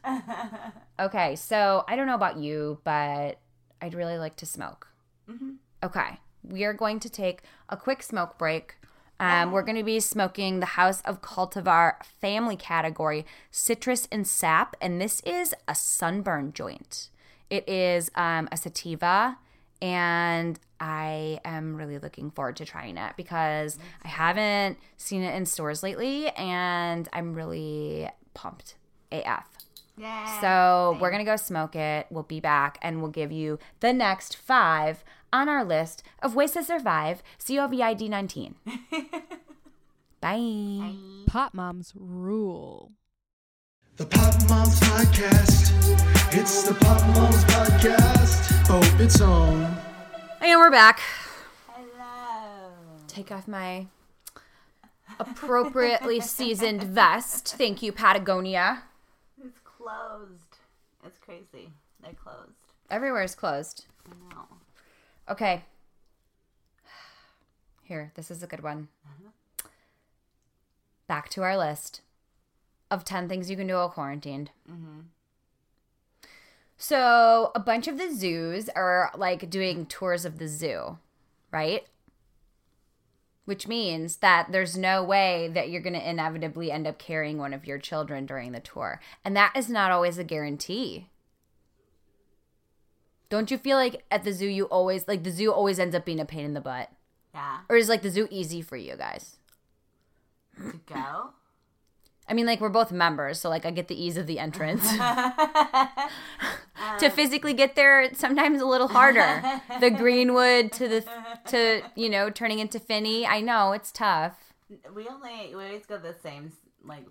[0.99, 3.39] Okay, so I don't know about you, but
[3.83, 4.89] I'd really like to smoke.
[5.83, 8.77] Okay, we are going to take a quick smoke break.
[9.21, 14.75] Um, we're going to be smoking the House of Cultivar family category, citrus and sap,
[14.81, 17.11] and this is a sunburn joint.
[17.51, 19.37] It is um, a sativa,
[19.83, 25.45] and I am really looking forward to trying it because I haven't seen it in
[25.45, 28.77] stores lately, and I'm really pumped
[29.11, 29.49] AF.
[29.97, 30.41] Yeah.
[30.41, 32.07] So we're gonna go smoke it.
[32.11, 36.53] We'll be back and we'll give you the next five on our list of ways
[36.53, 38.55] to survive COVID 19.
[40.21, 40.95] Bye.
[41.27, 42.93] Pop moms rule.
[43.97, 45.73] The Pop Moms Podcast.
[46.35, 48.67] It's the Pop Moms Podcast.
[48.69, 49.77] Oh, it's on.
[50.43, 51.01] And we're back.
[51.69, 52.73] Hello.
[53.09, 53.87] Take off my
[55.19, 57.55] appropriately seasoned vest.
[57.57, 58.83] Thank you, Patagonia.
[59.45, 60.59] It's closed.
[61.05, 61.71] It's crazy.
[62.03, 62.73] They're closed.
[62.91, 63.87] Everywhere is closed.
[64.07, 64.43] I know.
[65.29, 65.65] Okay.
[67.83, 68.89] Here, this is a good one.
[69.05, 69.69] Uh-huh.
[71.07, 72.01] Back to our list
[72.91, 74.51] of 10 things you can do while quarantined.
[74.71, 75.01] Mm-hmm.
[76.77, 80.99] So, a bunch of the zoos are like doing tours of the zoo,
[81.51, 81.87] right?
[83.47, 87.55] Which means that there's no way that you're going to inevitably end up carrying one
[87.55, 89.01] of your children during the tour.
[89.25, 91.09] And that is not always a guarantee.
[93.29, 96.05] Don't you feel like at the zoo you always like the zoo always ends up
[96.05, 96.91] being a pain in the butt?
[97.35, 97.59] Yeah.
[97.69, 99.37] Or is like the zoo easy for you guys?
[100.59, 101.31] To go?
[102.29, 104.83] I mean, like we're both members, so like I get the ease of the entrance.
[106.99, 109.43] to physically get there, it's sometimes a little harder.
[109.81, 111.05] the Greenwood to the
[111.49, 113.27] to you know turning into Phinney.
[113.27, 114.55] I know it's tough.
[114.95, 116.53] We only we always go to the same
[116.85, 117.05] like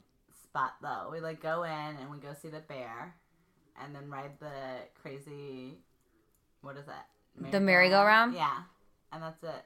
[0.44, 1.10] spot though.
[1.12, 3.16] We like go in and we go see the bear,
[3.82, 4.52] and then ride the
[5.02, 5.78] crazy.
[6.62, 7.08] What is that?
[7.52, 8.34] The merry-go-round?
[8.34, 8.60] Yeah,
[9.12, 9.66] and that's it.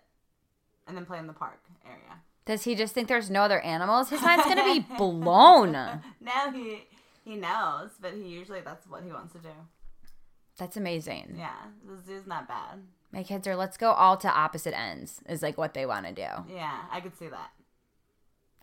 [0.87, 2.19] And then play in the park area.
[2.45, 4.09] Does he just think there's no other animals?
[4.09, 5.71] His mind's gonna be blown.
[5.73, 6.83] Now he
[7.23, 9.49] he knows, but he usually that's what he wants to do.
[10.57, 11.35] That's amazing.
[11.37, 11.53] Yeah,
[11.87, 12.79] the zoo's not bad.
[13.11, 16.11] My kids are let's go all to opposite ends is like what they want to
[16.13, 16.27] do.
[16.53, 17.51] Yeah, I could see that.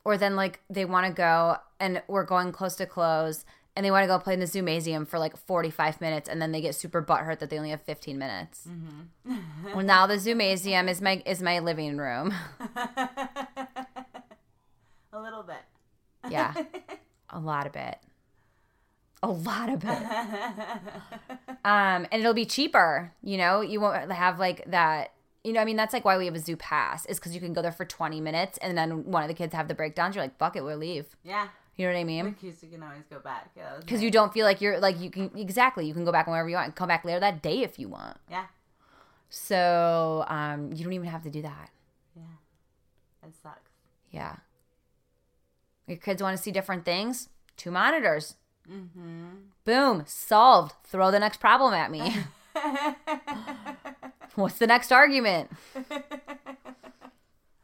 [0.04, 3.44] or then like they want to go and we're going close to close
[3.76, 6.50] and they want to go play in the Zoomazium for like 45 minutes and then
[6.50, 8.66] they get super butthurt that they only have 15 minutes.
[9.74, 12.34] well, now the Zoomazium is my is my living room.
[15.12, 15.62] A little bit.
[16.28, 16.52] Yeah.
[17.30, 17.98] a lot of it.
[19.22, 20.02] A lot of it.
[21.64, 23.60] Um and it'll be cheaper, you know?
[23.60, 25.12] You won't have like that
[25.42, 27.40] you know, I mean, that's like why we have a zoo pass, is because you
[27.40, 30.14] can go there for 20 minutes and then one of the kids have the breakdowns.
[30.16, 31.16] You're like, fuck it, we'll leave.
[31.22, 31.48] Yeah.
[31.76, 32.30] You know what I mean?
[32.40, 33.50] Because you can always go back.
[33.56, 33.76] Yeah.
[33.80, 34.02] because nice.
[34.04, 36.54] you don't feel like you're like you can exactly you can go back whenever you
[36.56, 38.46] want and come back later that day if you want Yeah.
[39.28, 41.70] so um you don't even have to do that
[42.16, 42.22] Yeah.
[43.28, 43.70] It sucks.
[44.10, 44.36] yeah
[45.86, 48.36] your kids want to see different things two monitors
[48.70, 49.28] Mm-hmm.
[49.64, 52.16] boom solved throw the next problem at me
[54.34, 55.50] what's the next argument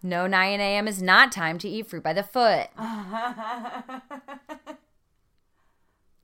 [0.03, 2.69] no 9 a.m is not time to eat fruit by the foot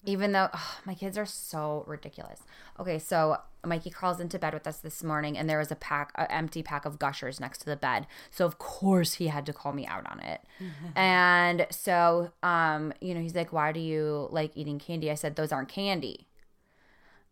[0.08, 2.40] even though oh, my kids are so ridiculous.
[2.80, 6.12] Okay, so Mikey crawls into bed with us this morning, and there was a pack,
[6.14, 8.06] an empty pack of Gushers next to the bed.
[8.30, 10.40] So of course he had to call me out on it.
[10.96, 15.36] and so, um, you know, he's like, "Why do you like eating candy?" I said,
[15.36, 16.27] "Those aren't candy."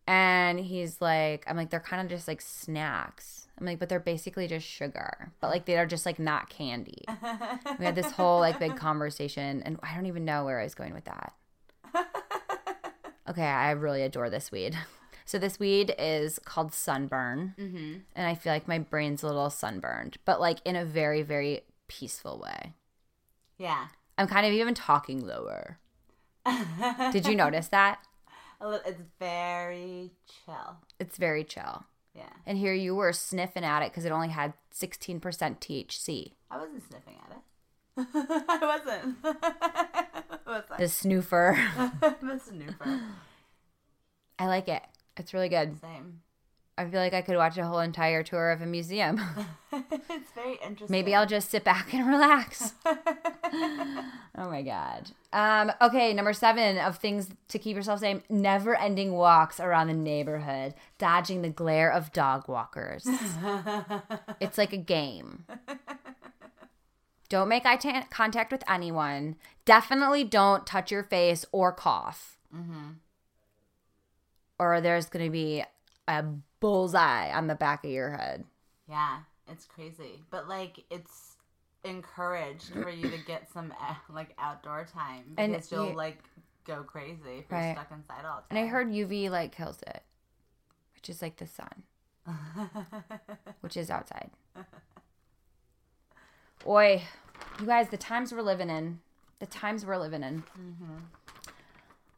[0.07, 3.99] And he's like, "I'm like, they're kind of just like snacks." I'm like, "But they're
[3.99, 7.03] basically just sugar, but like they are just like not candy."
[7.79, 10.75] we had this whole like big conversation, and I don't even know where I was
[10.75, 11.33] going with that.
[13.29, 14.77] Okay, I really adore this weed.
[15.25, 17.95] So this weed is called sunburn, Mm-hmm.
[18.15, 21.61] and I feel like my brain's a little sunburned, but like in a very, very
[21.89, 22.71] peaceful way.
[23.57, 23.87] Yeah.
[24.17, 25.79] I'm kind of even talking lower.
[27.11, 27.99] Did you notice that?
[28.59, 30.11] A lit- It's very
[30.45, 30.77] chill.
[30.99, 31.85] It's very chill.
[32.15, 32.29] Yeah.
[32.45, 36.31] And here you were sniffing at it because it only had 16% THC.
[36.49, 37.43] I wasn't sniffing at it.
[38.49, 39.17] I wasn't.
[40.69, 40.79] That?
[40.79, 41.57] The snoofer.
[42.21, 43.01] the snooper.
[44.39, 44.81] I like it.
[45.17, 45.79] It's really good.
[45.81, 46.21] Same.
[46.79, 49.19] I feel like I could watch a whole entire tour of a museum.
[49.73, 50.87] it's very interesting.
[50.89, 52.73] Maybe I'll just sit back and relax.
[52.85, 54.03] oh
[54.35, 55.09] my god.
[55.33, 60.75] Um, okay, number seven of things to keep yourself safe: never-ending walks around the neighborhood,
[60.99, 63.07] dodging the glare of dog walkers.
[64.39, 65.45] it's like a game.
[67.27, 69.35] Don't make eye ta- contact with anyone.
[69.65, 72.37] Definitely don't touch your face or cough.
[74.59, 75.63] Or there's gonna be
[76.07, 76.23] a
[76.59, 78.43] bullseye on the back of your head.
[78.89, 80.23] Yeah, it's crazy.
[80.29, 81.35] But like it's
[81.83, 86.23] encouraged for you to get some uh, like outdoor time And because you'll you- like
[86.65, 87.67] go crazy if Right.
[87.67, 88.47] you're stuck inside all the time.
[88.49, 90.03] And I heard UV light kills it,
[90.95, 91.83] which is like the sun,
[93.61, 94.29] which is outside.
[96.65, 97.01] Oi,
[97.59, 98.99] you guys, the times we're living in.
[99.39, 100.43] The times we're living in.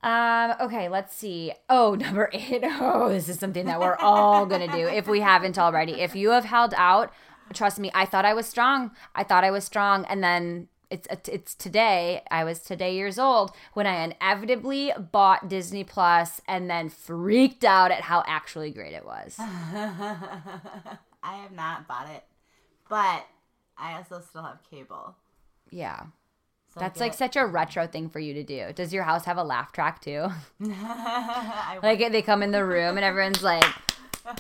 [0.02, 1.54] Um, okay, let's see.
[1.70, 2.64] Oh, number eight.
[2.64, 6.02] Oh, this is something that we're all gonna do if we haven't already.
[6.02, 7.12] If you have held out,
[7.54, 8.92] trust me, I thought I was strong.
[9.16, 12.24] I thought I was strong, and then it's it's today.
[12.32, 17.92] I was today years old when I inevitably bought Disney Plus and then freaked out
[17.92, 19.36] at how actually great it was.
[19.40, 22.24] I have not bought it,
[22.88, 23.28] but
[23.78, 25.16] I also still have cable.
[25.70, 26.06] Yeah.
[26.74, 28.72] So That's like such a retro thing for you to do.
[28.74, 30.28] Does your house have a laugh track too?
[31.82, 33.64] Like they come in the room and everyone's like,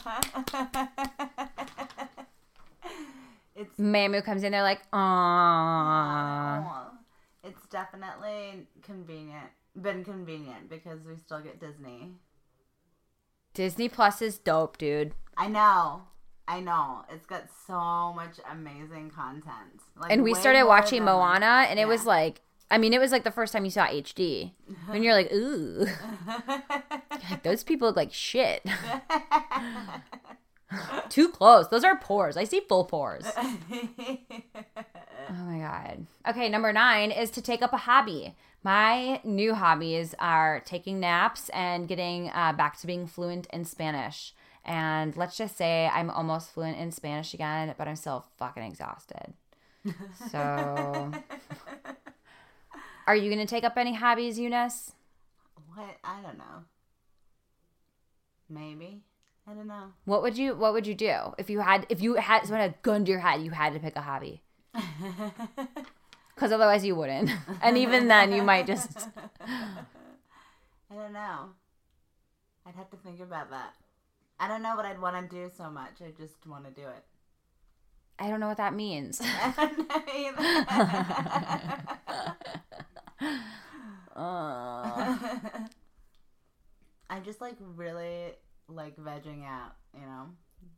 [3.55, 6.91] it's Mamu comes in, they're like, aww.
[7.43, 9.47] It's definitely convenient.
[9.81, 12.11] Been convenient because we still get Disney.
[13.53, 15.13] Disney Plus is dope, dude.
[15.37, 16.03] I know.
[16.49, 17.05] I know.
[17.13, 19.81] It's got so much amazing content.
[19.95, 23.23] Like And we started watching Moana, and it was like, I mean, it was like
[23.23, 24.53] the first time you saw HD.
[24.91, 25.85] And you're like, ooh.
[27.43, 28.65] Those people look like shit.
[31.09, 31.67] Too close.
[31.67, 32.35] Those are pores.
[32.35, 33.25] I see full pores.
[33.37, 33.57] Oh
[35.45, 36.07] my god.
[36.27, 38.35] Okay, number nine is to take up a hobby.
[38.63, 44.33] My new hobbies are taking naps and getting uh, back to being fluent in Spanish.
[44.65, 49.33] And let's just say I'm almost fluent in Spanish again, but I'm still fucking exhausted.
[50.29, 51.11] So,
[53.07, 54.91] are you gonna take up any hobbies, Eunice?
[55.73, 55.95] what?
[56.03, 56.65] I don't know.
[58.49, 59.03] Maybe.
[59.47, 59.93] I don't know.
[60.03, 62.71] What would you What would you do if you had if you had someone had
[62.71, 63.41] a gun to your head?
[63.41, 64.43] You had to pick a hobby.
[66.39, 67.29] Because otherwise you wouldn't,
[67.61, 69.09] and even then you might just.
[69.45, 71.49] I don't know.
[72.65, 73.73] I'd have to think about that.
[74.39, 76.01] I don't know what I'd want to do so much.
[76.01, 77.03] I just want to do it.
[78.19, 79.19] I don't know what that means.
[79.23, 80.37] I don't know either.
[87.09, 88.31] I just like really
[88.69, 90.27] like vegging out, you know?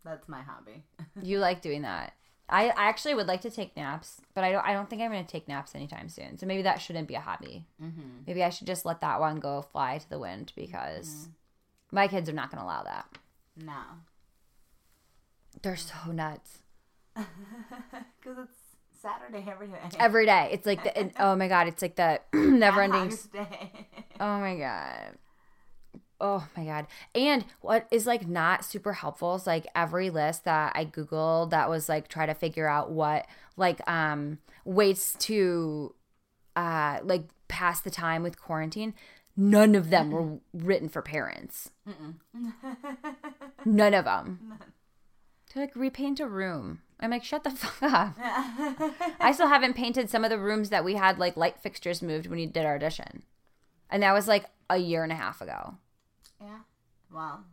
[0.04, 0.84] That's my hobby.
[1.22, 2.14] you like doing that.
[2.52, 4.66] I, I actually would like to take naps, but I don't.
[4.66, 6.38] I don't think I'm going to take naps anytime soon.
[6.38, 7.66] So maybe that shouldn't be a hobby.
[7.82, 8.24] Mm-hmm.
[8.28, 11.30] Maybe I should just let that one go fly to the wind because
[11.92, 13.06] my kids are not going to allow that.
[13.56, 13.82] No.
[15.62, 16.60] They're so nuts.
[18.24, 19.80] Because it's Saturday every day.
[20.00, 23.18] Every day, it's like the and- oh my god, it's like the never-ending.
[23.34, 23.88] Day.
[24.20, 25.18] Oh my god.
[26.22, 26.86] Oh my god.
[27.16, 31.68] And what is like not super helpful is like every list that I googled that
[31.68, 33.26] was like try to figure out what
[33.58, 35.96] like um ways to
[36.56, 38.94] uh like pass the time with quarantine,
[39.36, 41.72] none of them were written for parents.
[43.66, 44.60] None of them.
[45.54, 46.82] They're like repaint a room.
[47.00, 48.14] I'm like shut the fuck up.
[49.20, 52.28] I still haven't painted some of the rooms that we had like light fixtures moved
[52.28, 53.24] when we did our audition.
[53.90, 55.76] And that was like a year and a half ago.
[56.42, 56.60] Yeah.
[57.14, 57.46] Well,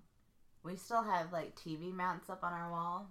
[0.63, 3.11] we still have like TV mounts up on our wall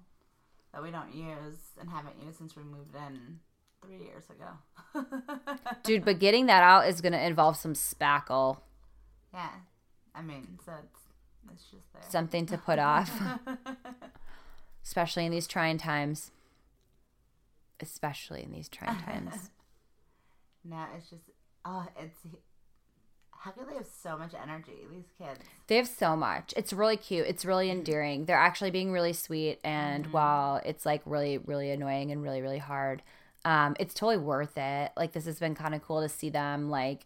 [0.74, 3.40] that we don't use and haven't used since we moved in
[3.82, 5.06] three years ago.
[5.84, 8.58] Dude, but getting that out is going to involve some spackle,
[9.34, 9.50] yeah.
[10.16, 12.02] I mean, so it's, it's just there.
[12.10, 13.12] something to put off,
[14.84, 16.32] especially in these trying times.
[17.80, 19.52] Especially in these trying times.
[20.70, 21.22] No, it's just
[21.63, 22.20] oh, it's
[23.39, 24.86] how could they have so much energy?
[24.91, 25.39] These kids.
[25.67, 26.54] They have so much.
[26.58, 27.28] It's really cute.
[27.28, 28.26] It's really endearing.
[28.26, 29.60] They're actually being really sweet.
[29.63, 33.02] And while it's like really, really annoying and really, really hard,
[33.45, 34.91] um, it's totally worth it.
[34.97, 37.06] Like, this has been kind of cool to see them, like,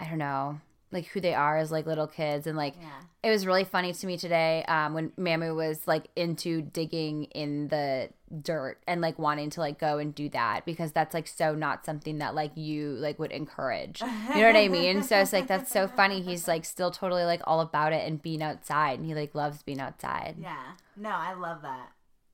[0.00, 2.46] I don't know, like who they are as like little kids.
[2.46, 3.00] And like, Yeah.
[3.22, 7.68] it was really funny to me today um, when Mamu was like into digging in
[7.68, 8.08] the
[8.42, 11.84] dirt and like wanting to like go and do that because that's like so not
[11.84, 14.00] something that like you like would encourage.
[14.00, 15.02] You know what I mean?
[15.02, 16.20] So it's like that's so funny.
[16.22, 19.62] He's like still totally like all about it and being outside and he like loves
[19.62, 20.36] being outside.
[20.40, 20.72] Yeah.
[20.96, 21.90] No, I love that.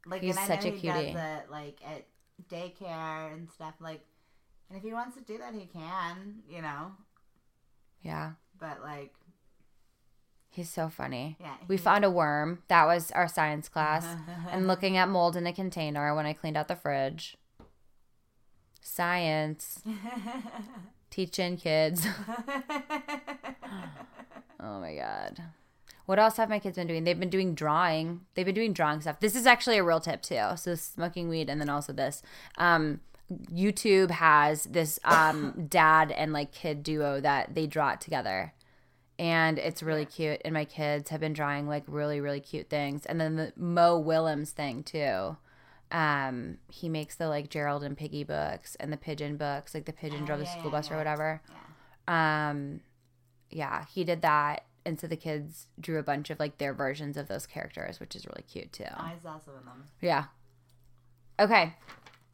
[0.07, 1.13] Like, He's such a he cutie.
[1.13, 2.07] does it like at
[2.49, 3.75] daycare and stuff.
[3.81, 4.01] Like,
[4.69, 6.43] and if he wants to do that, he can.
[6.49, 6.93] You know.
[8.03, 8.33] Yeah.
[8.59, 9.13] But like,
[10.53, 11.37] He's so funny.
[11.41, 12.63] Yeah, We found a worm.
[12.69, 14.05] That was our science class.
[14.51, 17.37] and looking at mold in a container when I cleaned out the fridge.
[18.81, 19.83] Science.
[21.11, 22.07] Teaching kids.
[24.61, 25.41] oh my god.
[26.07, 27.05] What else have my kids been doing?
[27.05, 28.23] They've been doing drawing.
[28.35, 29.21] They've been doing drawing stuff.
[29.21, 30.57] This is actually a real tip too.
[30.57, 32.23] So smoking weed and then also this.
[32.59, 33.01] Um
[33.53, 38.53] YouTube has this um, dad and like kid duo that they draw it together.
[39.21, 40.41] And it's really cute.
[40.47, 43.05] And my kids have been drawing like really, really cute things.
[43.05, 45.37] And then the Mo Willems thing too.
[45.93, 49.93] Um, he makes the like Gerald and Piggie books and the pigeon books, like the
[49.93, 51.43] pigeon Oh, drove the school yeah, bus or whatever.
[52.09, 52.49] Yeah.
[52.49, 52.81] Um,
[53.51, 54.65] yeah, he did that.
[54.87, 58.17] And so the kids drew a bunch of like their versions of those characters, which
[58.17, 58.85] is really cute too.
[58.97, 59.85] I was also in them.
[60.01, 60.25] Yeah.
[61.39, 61.75] Okay.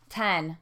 [0.09, 0.59] 10.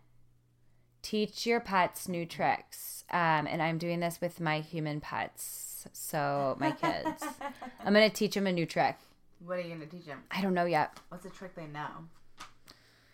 [1.03, 3.05] Teach your pets new tricks.
[3.11, 5.73] Um, and I'm doing this with my human pets.
[5.93, 7.23] So, my kids.
[7.85, 8.97] I'm going to teach them a new trick.
[9.45, 10.23] What are you gonna teach them?
[10.31, 10.97] I don't know yet.
[11.11, 11.87] What's a trick they know?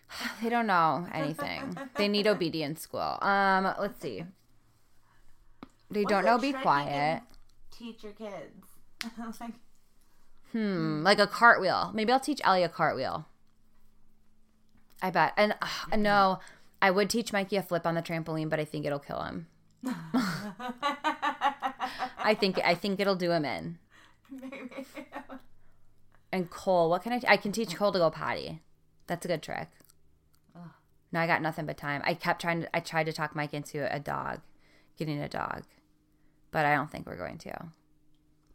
[0.41, 1.77] They don't know anything.
[1.95, 3.17] they need obedience school.
[3.21, 4.23] Um, let's see.
[5.89, 7.21] They What's don't know be you quiet.
[7.21, 7.21] can
[7.77, 8.65] Teach your kids.
[9.41, 9.51] like,
[10.53, 11.91] Hmm, like a cartwheel.
[11.93, 13.25] Maybe I'll teach Ellie a cartwheel.
[15.01, 15.33] I bet.
[15.35, 16.39] And uh, no,
[16.81, 19.47] I would teach Mikey a flip on the trampoline, but I think it'll kill him.
[22.23, 23.77] I think I think it'll do him in.
[24.31, 24.85] maybe.
[26.33, 27.21] And Cole, what can I?
[27.27, 28.61] I can teach Cole to go potty.
[29.07, 29.67] That's a good trick.
[31.11, 32.01] No, I got nothing but time.
[32.05, 32.73] I kept trying to.
[32.73, 34.39] I tried to talk Mike into a dog,
[34.97, 35.63] getting a dog,
[36.51, 37.65] but I don't think we're going to.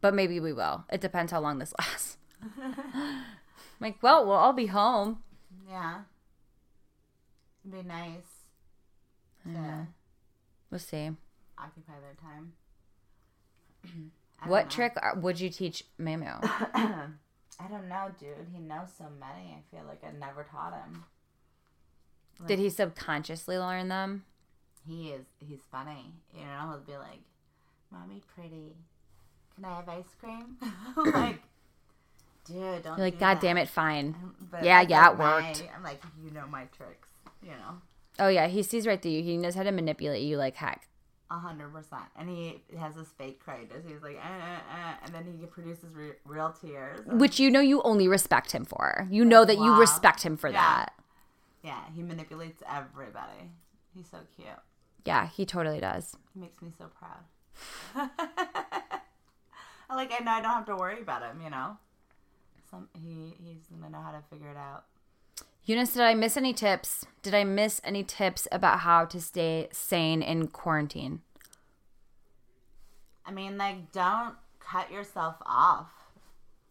[0.01, 0.85] But maybe we will.
[0.91, 2.17] It depends how long this lasts.
[3.79, 5.19] like, well, we'll all be home.
[5.69, 5.99] yeah.
[7.63, 8.47] It'd be nice
[9.45, 9.85] Yeah.
[10.71, 11.11] We'll see.
[11.59, 12.53] occupy their time.
[14.41, 16.39] I What trick would you teach Mamu?
[17.59, 18.47] I don't know, dude.
[18.53, 19.55] He knows so many.
[19.57, 21.03] I feel like I never taught him.
[22.45, 24.25] Did he subconsciously learn them?
[24.87, 25.25] He is.
[25.39, 26.13] He's funny.
[26.33, 27.21] You know, he'll be like,
[27.91, 28.75] "Mommy, pretty.
[29.55, 30.55] Can I have ice cream?"
[31.13, 31.41] like,
[32.45, 32.97] dude, don't.
[32.97, 34.15] You're like, do God that." damn it, fine.
[34.21, 35.63] Um, but Yeah, yeah, like it my- worked.
[35.75, 37.09] I'm like, you know my tricks.
[37.41, 37.81] You know,
[38.19, 39.23] Oh yeah, he sees right through you.
[39.23, 40.87] He knows how to manipulate you like heck.
[41.29, 42.03] A hundred percent.
[42.15, 43.41] And he has this fake.
[43.45, 46.99] Does he's like, eh, eh, eh, and then he produces re- real tears.
[47.05, 49.07] Which you know you only respect him for.
[49.11, 50.61] You know that you respect him for Yeah.
[50.61, 50.93] that.
[51.63, 53.51] Yeah, he manipulates everybody.
[53.95, 54.47] He's so cute.
[55.05, 56.15] Yeah, he totally does.
[56.33, 57.23] He makes me so proud.
[59.89, 61.41] like I know I don't have to worry about him.
[61.43, 61.77] You know,
[62.69, 64.85] some he he's gonna know how to figure it out.
[65.67, 67.05] Eunice, did I miss any tips?
[67.21, 71.19] Did I miss any tips about how to stay sane in quarantine?
[73.25, 75.89] I mean, like, don't cut yourself off.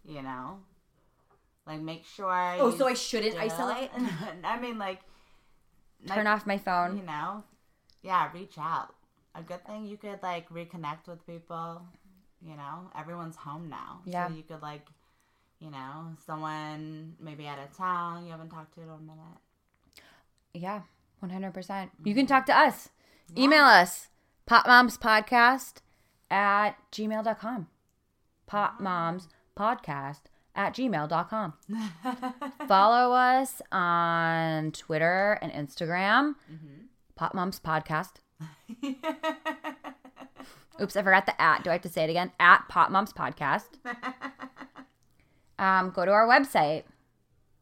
[0.03, 0.61] You know,
[1.67, 2.33] like make sure.
[2.59, 3.91] Oh, you so I shouldn't still- isolate?
[4.45, 5.01] I mean, like,
[6.07, 6.97] Turn like, off my phone.
[6.97, 7.45] You know,
[8.03, 8.95] yeah, reach out.
[9.35, 11.83] A good thing you could like reconnect with people.
[12.41, 14.29] You know, everyone's home now, Yeah.
[14.29, 14.87] So you could like,
[15.61, 19.40] you know, someone maybe out of town you haven't talked to in a minute.
[20.55, 20.83] Yeah,
[21.23, 21.90] 100%.
[22.05, 22.27] You can mm-hmm.
[22.27, 22.90] talk to us.
[23.37, 24.09] Email us,
[24.49, 25.75] popmomspodcast
[26.31, 27.66] at gmail.com.
[28.51, 30.21] Popmomspodcast
[30.55, 31.53] at gmail.com.
[32.69, 36.87] Follow us on Twitter and Instagram, mm-hmm.
[37.19, 38.14] Popmoms Podcast.
[40.81, 41.64] Oops, I forgot the at.
[41.64, 42.33] Do I have to say it again?
[42.38, 43.79] At Popmoms Podcast.
[45.59, 46.83] Um, go to our website,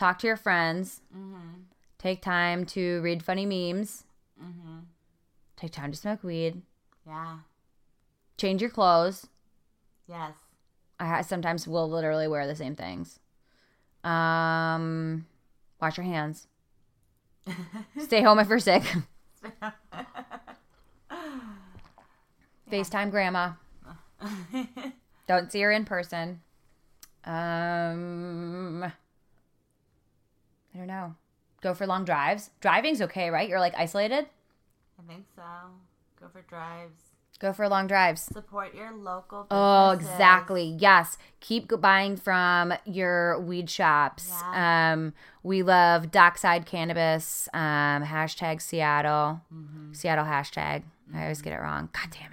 [0.00, 1.02] Talk to your friends.
[1.98, 4.04] Take time to read funny memes.
[5.58, 6.62] Take time to smoke weed.
[7.06, 7.40] yeah.
[8.38, 9.26] Change your clothes.
[10.08, 10.32] Yes.
[10.98, 13.18] I sometimes will literally wear the same things.
[14.02, 15.26] Um,
[15.82, 16.46] wash your hands.
[17.98, 18.82] Stay home if you're sick.
[22.72, 23.52] FaceTime grandma.
[25.28, 26.40] Don't see her in person.
[27.24, 28.90] Um,
[30.80, 31.14] don't know.
[31.62, 32.50] Go for long drives.
[32.60, 33.48] Driving's okay, right?
[33.48, 34.26] You're like isolated.
[34.98, 35.42] I think so.
[36.18, 36.94] Go for drives.
[37.38, 38.22] Go for long drives.
[38.22, 39.46] Support your local.
[39.50, 40.76] Oh, exactly.
[40.78, 41.16] Yes.
[41.40, 44.30] Keep buying from your weed shops.
[44.30, 44.92] Yeah.
[44.92, 47.48] Um, we love Dockside Cannabis.
[47.54, 49.40] Um, hashtag Seattle.
[49.54, 49.92] Mm-hmm.
[49.94, 50.82] Seattle hashtag.
[51.14, 51.88] I always get it wrong.
[51.92, 52.32] God damn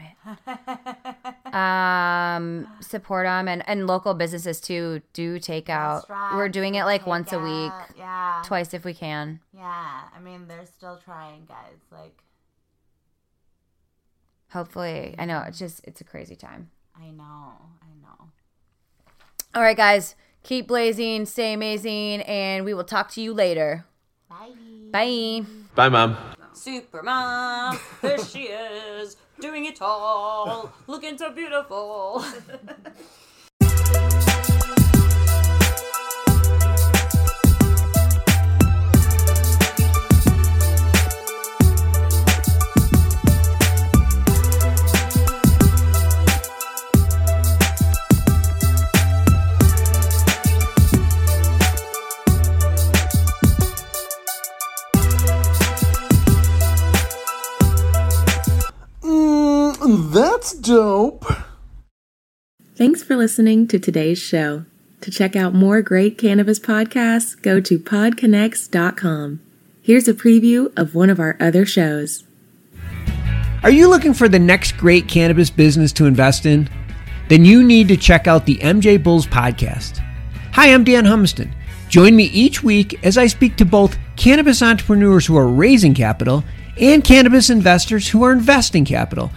[1.47, 1.53] it.
[1.53, 5.01] um, support them and, and local businesses too.
[5.13, 6.09] Do take out.
[6.34, 8.41] We're doing it like once a week, Yeah.
[8.45, 9.39] twice if we can.
[9.53, 10.01] Yeah.
[10.15, 11.78] I mean, they're still trying, guys.
[11.91, 12.21] Like,
[14.51, 16.69] Hopefully, I know it's just it's a crazy time.
[16.95, 17.51] I know.
[17.82, 18.30] I know.
[19.53, 23.86] All right, guys, keep blazing, stay amazing, and we will talk to you later.
[24.30, 24.51] Bye.
[24.91, 25.41] Bye.
[25.75, 26.17] Bye, Mom.
[26.58, 32.26] Supermom, there she is, doing it all, looking so beautiful.
[63.28, 64.63] listening to today's show.
[65.01, 69.41] To check out more great cannabis podcasts, go to podconnects.com.
[69.82, 72.23] Here's a preview of one of our other shows.
[73.63, 76.69] Are you looking for the next great cannabis business to invest in?
[77.28, 79.97] Then you need to check out the MJ Bulls podcast.
[80.53, 81.51] Hi, I'm Dan Humiston.
[81.89, 86.45] Join me each week as I speak to both cannabis entrepreneurs who are raising capital
[86.80, 89.32] and cannabis investors who are investing capital.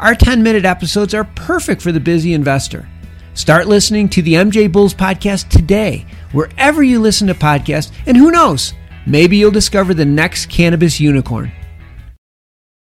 [0.00, 2.88] Our 10 minute episodes are perfect for the busy investor.
[3.36, 8.30] Start listening to the MJ Bulls podcast today, wherever you listen to podcasts, and who
[8.30, 8.72] knows,
[9.06, 11.52] maybe you'll discover the next cannabis unicorn.